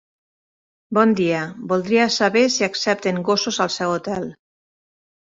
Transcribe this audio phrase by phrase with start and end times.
[0.99, 1.43] Bon dia,
[1.75, 4.31] voldria saber si accepten gossos al seu hotel.